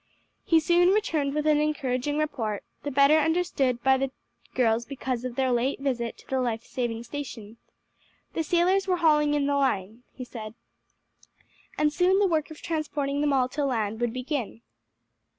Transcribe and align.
He 0.43 0.59
soon 0.59 0.89
returned 0.89 1.35
with 1.35 1.45
an 1.45 1.59
encouraging 1.59 2.17
report, 2.17 2.63
the 2.81 2.89
better 2.89 3.19
understood 3.19 3.83
by 3.83 3.97
the 3.97 4.09
girls 4.55 4.83
because 4.83 5.23
of 5.23 5.35
their 5.35 5.51
late 5.51 5.79
visit 5.79 6.17
to 6.17 6.27
the 6.27 6.41
life 6.41 6.63
saving 6.65 7.03
station. 7.03 7.57
"The 8.33 8.41
sailors 8.41 8.87
were 8.87 8.97
hauling 8.97 9.35
in 9.35 9.45
the 9.45 9.53
line," 9.55 10.01
he 10.11 10.25
said, 10.25 10.55
and 11.77 11.93
soon 11.93 12.17
the 12.17 12.25
work 12.25 12.49
of 12.49 12.63
transporting 12.63 13.21
them 13.21 13.31
all 13.31 13.47
to 13.49 13.63
land 13.63 14.01
would 14.01 14.11
begin. 14.11 14.61